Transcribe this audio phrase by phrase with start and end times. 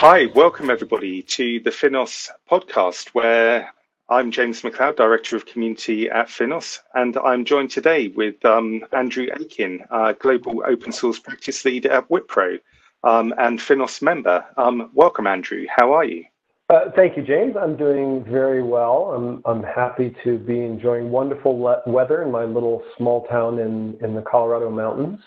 [0.00, 3.74] Hi, welcome everybody to the Finos podcast, where
[4.08, 9.26] I'm James McLeod, Director of Community at Finos, and I'm joined today with um, Andrew
[9.26, 12.60] Aitken, uh, Global Open Source Practice Lead at Wipro
[13.02, 14.46] um, and Finos member.
[14.56, 15.66] Um, welcome, Andrew.
[15.68, 16.26] How are you?
[16.70, 17.56] Uh, thank you, James.
[17.56, 19.12] I'm doing very well.
[19.16, 24.14] I'm, I'm happy to be enjoying wonderful weather in my little small town in, in
[24.14, 25.18] the Colorado mountains.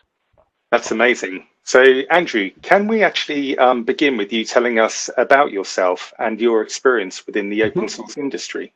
[0.71, 1.45] That's amazing.
[1.63, 6.61] So, Andrew, can we actually um, begin with you telling us about yourself and your
[6.61, 7.87] experience within the open mm-hmm.
[7.87, 8.73] source industry?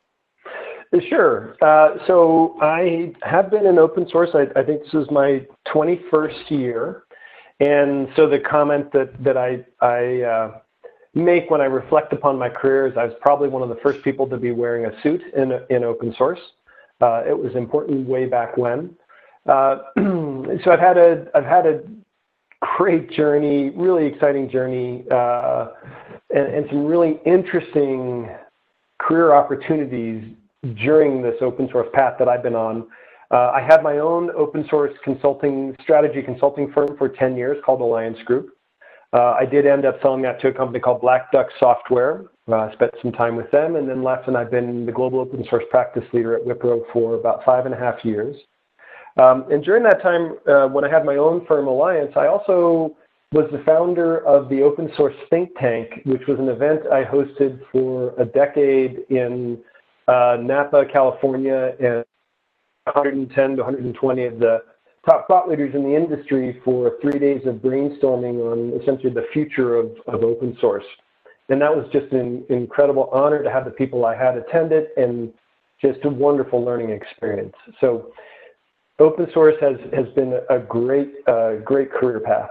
[1.08, 1.56] Sure.
[1.60, 4.30] Uh, so, I have been in open source.
[4.34, 7.02] I, I, think this is my 21st year.
[7.58, 10.60] And so, the comment that, that I, I uh,
[11.12, 14.02] make when I reflect upon my career is I was probably one of the first
[14.02, 16.40] people to be wearing a suit in, in open source.
[17.00, 18.96] Uh, it was important way back when.
[19.46, 21.82] Uh, so I've had a I've had a
[22.76, 25.68] great journey, really exciting journey, uh,
[26.30, 28.28] and, and, some really interesting
[28.98, 30.34] career opportunities
[30.82, 32.88] during this open source path that I've been on.
[33.30, 37.80] Uh, I had my own open source consulting strategy consulting firm for 10 years called
[37.80, 38.50] Olliance Group.
[39.12, 42.24] Uh, I did end up selling that to a company called Black Duck Software.
[42.52, 45.44] Uh, spent some time with them and then left, and I've been the global open
[45.48, 48.36] source practice leader at Wipro for about five and a half years.
[49.16, 52.96] Um, and during that time, uh, when I had my own firm, Olliance, I also
[53.32, 57.60] was the founder of the Open Source Think Tank, which was an event I hosted
[57.72, 59.58] for a decade in
[60.06, 62.04] uh, Napa, California, and
[62.84, 64.58] 110 to 120 of the
[65.04, 69.76] top thought leaders in the industry for three days of brainstorming on essentially the future
[69.76, 70.84] of, of open source.
[71.48, 74.92] And that was just an incredible honor to have the people I had attend it
[74.96, 75.32] and
[75.80, 77.54] just a wonderful learning experience.
[77.80, 78.12] So
[78.98, 82.50] open source has, has been a great, uh, great career path.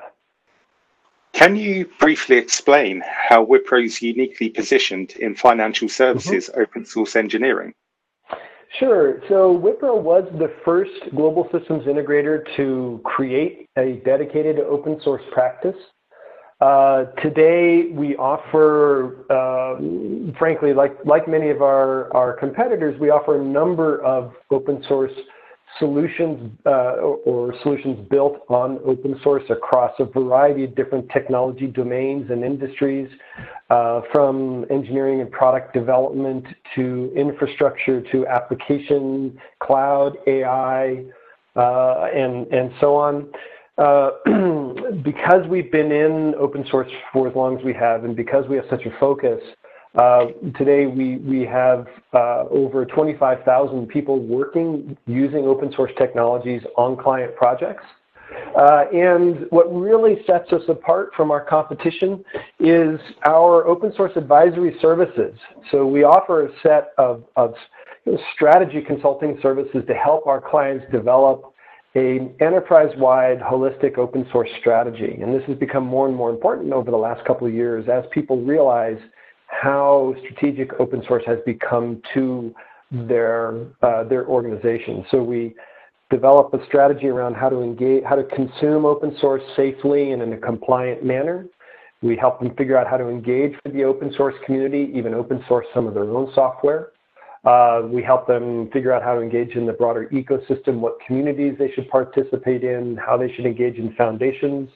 [1.33, 6.61] Can you briefly explain how Wipro is uniquely positioned in financial services mm-hmm.
[6.61, 7.73] open source engineering?
[8.79, 9.21] Sure.
[9.27, 15.75] So Wipro was the first global systems integrator to create a dedicated open source practice.
[16.61, 19.75] Uh, today, we offer, uh,
[20.39, 25.11] frankly, like, like many of our, our competitors, we offer a number of open source
[25.79, 32.29] solutions uh, or solutions built on open source across a variety of different technology domains
[32.31, 33.09] and industries,
[33.69, 41.03] uh, from engineering and product development to infrastructure to application, cloud, AI,
[41.55, 43.27] uh, and, and so on.
[45.03, 48.55] Because we've been in open source for as long as we have, and because we
[48.55, 49.41] have such a focus,
[50.57, 57.35] today, we, we have uh, over 25,000 people working using open source technologies on client
[57.35, 57.83] projects.
[58.57, 62.23] Uh, and what really sets us apart from our competition
[62.59, 65.37] is our open source advisory services.
[65.71, 67.53] So we offer a set of, of
[68.33, 71.53] strategy consulting services to help our clients develop
[71.95, 75.19] a enterprise-wide holistic open source strategy.
[75.21, 78.03] And this has become more and more important over the last couple of years as
[78.11, 78.97] people realize
[79.61, 82.53] how strategic open source has become to
[82.91, 85.05] their uh, their organization.
[85.11, 85.55] So we
[86.09, 90.33] develop a strategy around how to engage, how to consume open source safely and in
[90.33, 91.47] a compliant manner.
[92.01, 95.43] We help them figure out how to engage with the open source community, even open
[95.47, 96.91] source some of their own software.
[97.43, 101.55] Uh, we help them figure out how to engage in the broader ecosystem, what communities
[101.57, 104.69] they should participate in, how they should engage in foundations,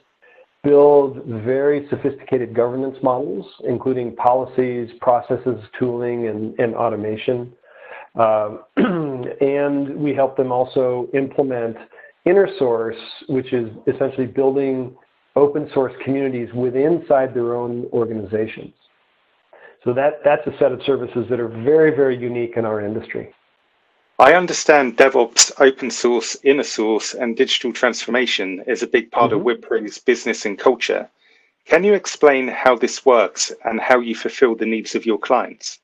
[0.62, 7.52] build very sophisticated governance models, including policies, processes, tooling, and, and automation.
[8.14, 11.76] Uh, and we help them also implement
[12.26, 14.94] InnerSource, which is essentially building
[15.36, 18.74] open source communities within inside their own organizations.
[19.84, 23.32] So that, that's a set of services that are very, very unique in our industry.
[24.20, 29.48] I understand DevOps, open source, inner source, and digital transformation is a big part mm-hmm.
[29.48, 31.08] of Wipro's business and culture.
[31.64, 35.78] Can you explain how this works and how you fulfill the needs of your clients?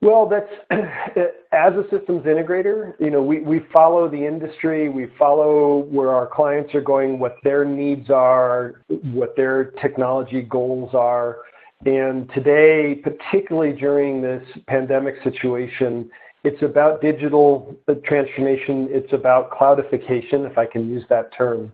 [0.00, 0.52] Well, that's
[1.52, 6.26] as a systems integrator, you know, we, we follow the industry, we follow where our
[6.26, 11.36] clients are going, what their needs are, what their technology goals are.
[11.86, 16.10] And today, particularly during this pandemic situation,
[16.44, 18.88] it's about digital transformation.
[18.90, 21.72] It's about cloudification, if I can use that term.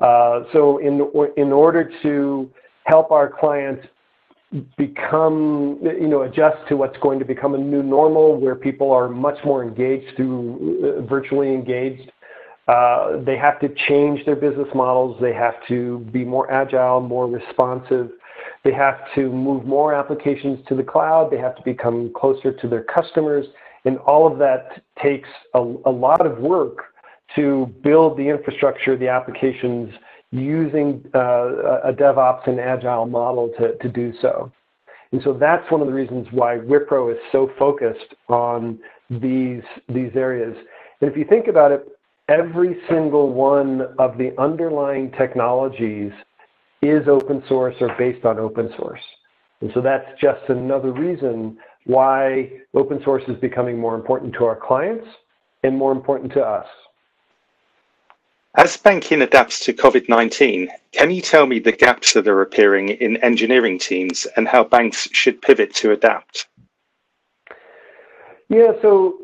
[0.00, 2.50] Uh, so in, in order to
[2.84, 3.86] help our clients
[4.76, 9.08] become, you know, adjust to what's going to become a new normal where people are
[9.08, 12.10] much more engaged through uh, virtually engaged,
[12.68, 15.18] uh, they have to change their business models.
[15.20, 18.10] They have to be more agile, more responsive.
[18.62, 21.30] They have to move more applications to the cloud.
[21.30, 23.46] They have to become closer to their customers.
[23.84, 26.84] And all of that takes a, a lot of work
[27.36, 29.92] to build the infrastructure, the applications
[30.30, 34.50] using uh, a DevOps and Agile model to, to do so.
[35.12, 38.78] And so that's one of the reasons why Wipro is so focused on
[39.10, 40.56] these, these areas.
[41.00, 41.86] And if you think about it,
[42.28, 46.12] every single one of the underlying technologies
[46.80, 49.00] is open source or based on open source.
[49.60, 54.56] And so that's just another reason why open source is becoming more important to our
[54.56, 55.06] clients
[55.62, 56.66] and more important to us.
[58.54, 62.90] As banking adapts to COVID 19, can you tell me the gaps that are appearing
[62.90, 66.48] in engineering teams and how banks should pivot to adapt?
[68.50, 69.18] Yeah, so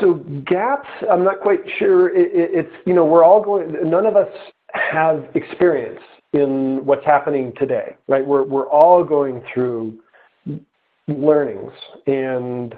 [0.00, 0.14] so
[0.46, 2.08] gaps, I'm not quite sure.
[2.16, 4.28] It, it, it's, you know, we're all going, none of us
[4.74, 6.00] have experience
[6.32, 8.24] in what's happening today, right?
[8.24, 9.98] We're, we're all going through
[11.20, 11.72] learnings
[12.06, 12.74] and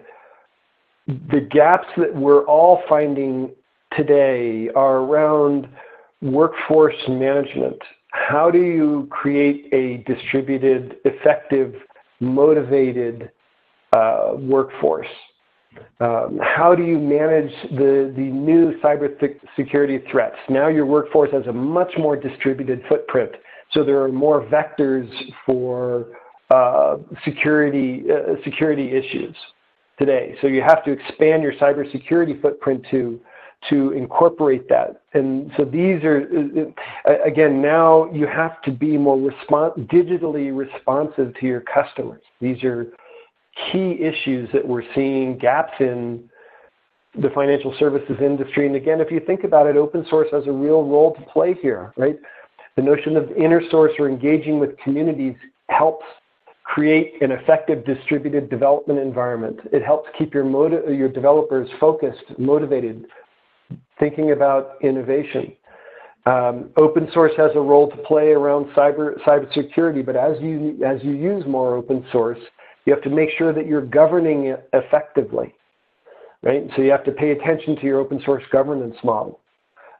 [1.06, 3.50] the gaps that we're all finding
[3.96, 5.68] today are around
[6.22, 7.76] workforce management.
[8.12, 11.74] How do you create a distributed, effective,
[12.20, 13.30] motivated
[13.92, 15.08] uh, workforce?
[16.00, 20.36] Um, how do you manage the, the new cyber th security threats?
[20.48, 23.32] Now your workforce has a much more distributed footprint.
[23.72, 25.10] So there are more vectors
[25.44, 26.06] for
[26.50, 29.34] uh, security, uh, security issues
[29.98, 30.36] today.
[30.40, 33.20] So you have to expand your cybersecurity footprint to
[33.70, 35.00] to incorporate that.
[35.14, 36.28] And so these are,
[37.08, 42.20] uh, again, now you have to be more digitally responsive to your customers.
[42.40, 42.86] These are
[43.72, 46.28] key issues that we're seeing gaps in
[47.14, 48.66] the financial services industry.
[48.66, 51.54] And again, if you think about it, open source has a real role to play
[51.54, 52.18] here, right?
[52.76, 55.36] The notion of inner source or engaging with communities
[55.68, 56.04] helps
[56.74, 59.60] create an effective distributed development environment.
[59.72, 60.44] It helps keep your,
[60.92, 63.06] your developers focused, motivated,
[64.00, 65.52] thinking about innovation.
[66.26, 70.98] Um, open source has a role to play around cyber cybersecurity, but as you as
[71.04, 72.40] you use more open source,
[72.86, 75.54] you have to make sure that you're governing it effectively,
[76.42, 76.64] right?
[76.74, 79.38] So you have to pay attention to your open source governance model.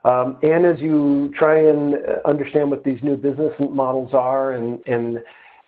[0.05, 1.95] Um, and as you try and
[2.25, 5.19] understand what these new business models are and, and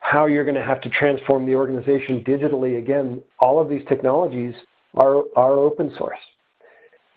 [0.00, 4.54] how you're going to have to transform the organization digitally, again, all of these technologies
[4.94, 6.18] are, are open source.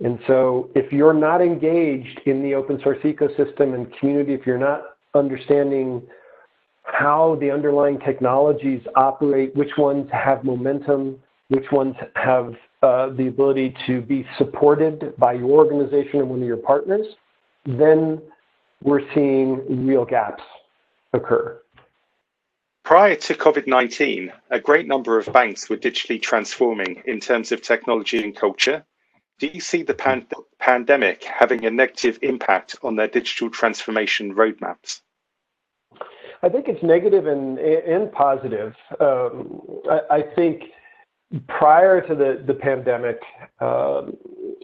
[0.03, 4.57] And so if you're not engaged in the open source ecosystem and community, if you're
[4.57, 4.81] not
[5.13, 6.01] understanding
[6.83, 13.75] how the underlying technologies operate, which ones have momentum, which ones have uh, the ability
[13.85, 17.05] to be supported by your organization and one of your partners,
[17.65, 18.21] then
[18.83, 20.43] we're seeing real gaps
[21.13, 21.59] occur.
[22.89, 27.62] Prior to COVID 19, a great number of banks were digitally transforming in terms of
[27.62, 28.83] technology and culture,
[29.38, 30.25] do you see the pan
[30.57, 35.01] pandemic having a negative impact on their digital transformation roadmaps?
[36.41, 38.74] I think it's negative and, and positive.
[39.00, 40.63] Um, I, I, think
[41.47, 43.19] prior to the, the pandemic,
[43.60, 44.17] um,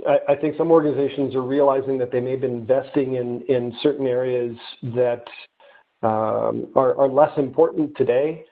[0.08, 3.72] I, I, think some organizations are realizing that they may have been investing in, in
[3.84, 5.26] certain areas that
[6.06, 8.46] um, are, are less important today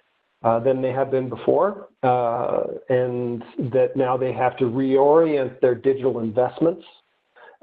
[0.43, 5.75] uh, than they have been before, uh, and that now they have to reorient their
[5.75, 6.83] digital investments.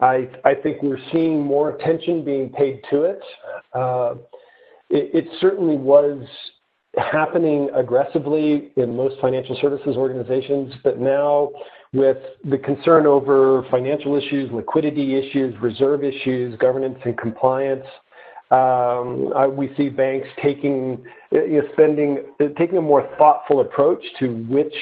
[0.01, 3.21] I, I think we're seeing more attention being paid to it.
[3.75, 4.15] Uh,
[4.89, 6.27] it, it certainly was
[6.97, 11.51] happening aggressively in most financial services organizations, but now
[11.93, 17.87] with the concern over financial issues, liquidity issues, reserve issues, governance and compliance,
[18.51, 20.29] we see banks
[21.63, 22.25] know, spending,
[22.59, 24.75] taking a more thoughtful approach to which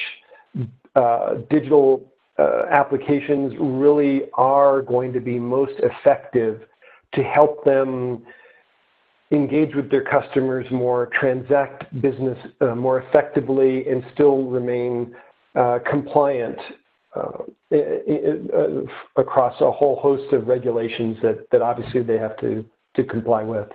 [0.95, 2.01] uh, digital
[2.39, 6.61] uh, applications really are going to be most effective
[7.13, 8.23] to help them
[9.31, 15.15] engage with their customers more, transact business uh, more effectively, and still remain
[15.55, 16.57] uh, compliant
[17.15, 17.77] uh, uh,
[19.17, 22.65] across a whole host of regulations that, that obviously they have to
[22.99, 23.69] to comply with.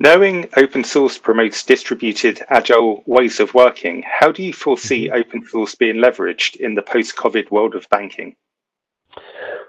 [0.00, 5.16] Knowing open source promotes distributed, agile ways of working, how do you foresee mm-hmm.
[5.16, 8.34] open source being leveraged in the post COVID world of banking?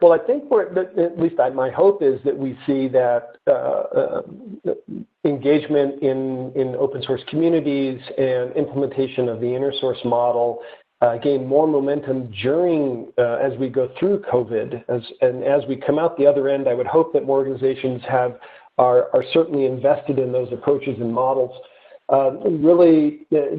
[0.01, 4.22] Well, I think we're, at least my hope is that we see that uh, uh,
[5.24, 10.62] engagement in, in open source communities and implementation of the inner source model
[11.17, 14.83] gain more momentum during uh, as we go through COVID.
[14.88, 18.01] As, and as we come out the other end, I would hope that more organizations
[18.07, 18.31] have
[18.77, 21.51] are, are certainly invested in those approaches and models.
[22.10, 23.50] uh, really, there,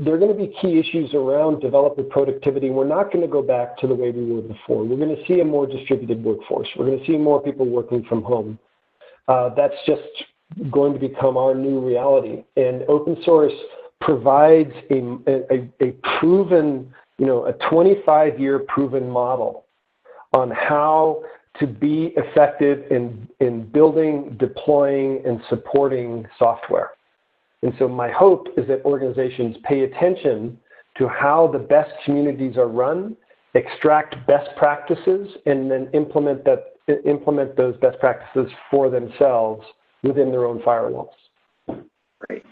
[0.00, 2.68] there are going to be key issues around developer productivity.
[2.68, 4.84] We're not going to go back to the way we were before.
[4.84, 6.68] We're going to see a more distributed workforce.
[6.76, 8.58] We're going to see more people working from home.
[9.28, 10.02] Uh, that's just
[10.70, 12.42] going to become our new reality.
[12.56, 13.52] And open source
[14.00, 19.66] provides a, proven, you know, a 25-year proven model
[20.32, 21.22] on how
[21.58, 26.92] to be effective in, in building, deploying, and supporting software.
[27.62, 30.58] And so my hope is that organizations pay attention
[30.96, 33.16] to how the best communities are run,
[33.54, 39.64] extract best practices, and then implement that implement those best practices for themselves
[40.02, 41.10] within their own firewalls.
[42.18, 42.44] Great.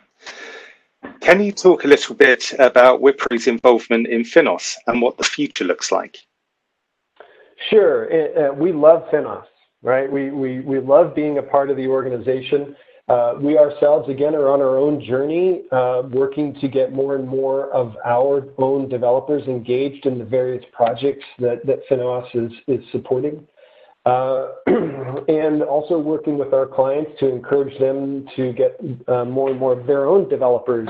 [1.28, 5.64] Can you talk a little bit about Wipro's involvement in Finos and what the future
[5.64, 6.16] looks like?
[7.68, 8.08] Sure.
[8.10, 9.44] Uh, we love Finos,
[9.82, 10.10] right?
[10.10, 12.74] We, we, we love being a part of the organization.
[13.08, 17.28] Uh, we ourselves, again, are on our own journey, uh, working to get more and
[17.28, 22.82] more of our own developers engaged in the various projects that, that Finos is, is
[22.90, 23.46] supporting.
[24.08, 24.52] Uh,
[25.28, 29.78] and also working with our clients to encourage them to get uh, more and more
[29.78, 30.88] of their own developers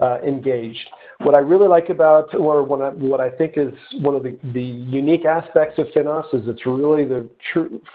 [0.00, 0.86] uh, engaged.
[1.20, 5.78] What I really like about, or what I, think is one of the, unique aspects
[5.78, 7.30] of Finos is it's really the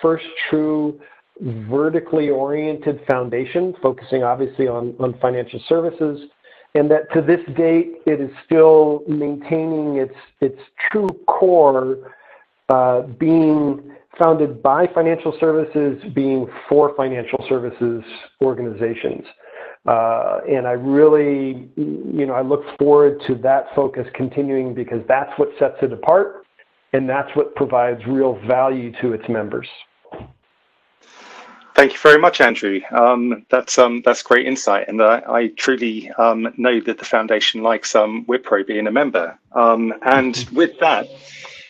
[0.02, 1.00] first true
[1.70, 6.22] vertically oriented foundation, focusing obviously on, financial services,
[6.74, 11.98] and that to this date it is still maintaining its, its true core
[13.20, 18.04] being founded by financial services, being for financial services
[18.42, 19.26] organizations.
[19.86, 25.32] Uh, and I really, you know, I look forward to that focus continuing because that's
[25.38, 26.46] what sets it apart
[26.96, 29.68] and that's what provides real value to its members.
[31.76, 32.80] Thank you very much, Andrew.
[32.92, 37.64] Um, that's um, that's great insight, and I, I truly um, know that the foundation
[37.64, 39.38] likes um, Wipro being a member.
[39.52, 41.10] Um, and with that,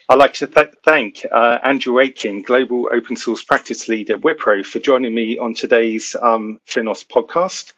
[0.07, 4.63] I'd like to th thank uh, Andrew Aitken, Global Open Source Practice Leader, at Wipro,
[4.63, 7.73] for joining me on today's um, Finos podcast.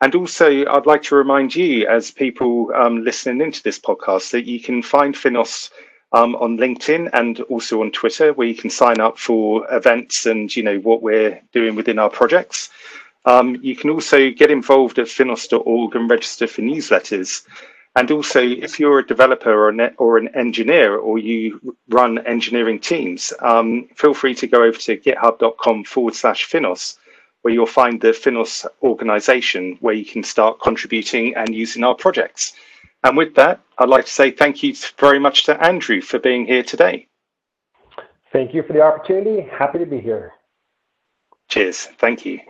[0.00, 4.44] And also, I'd like to remind you, as people um, listening into this podcast, that
[4.44, 5.70] you can find Finos
[6.12, 10.54] um, on LinkedIn and also on Twitter, where you can sign up for events and
[10.54, 12.70] you know what we're doing within our projects.
[13.24, 17.42] Um, you can also get involved at finos.org and register for newsletters.
[17.96, 22.78] And also, if you're a developer or an, or an engineer or you run engineering
[22.78, 26.98] teams, um, feel free to go over to github.com forward slash Finos,
[27.40, 32.52] where you'll find the Finos organization where you can start contributing and using our projects.
[33.02, 36.46] And with that, I'd like to say thank you very much to Andrew for being
[36.46, 37.06] here today.
[38.30, 39.48] Thank you for the opportunity.
[39.50, 40.32] Happy to be here.
[41.48, 41.86] Cheers.
[41.98, 42.40] Thank you.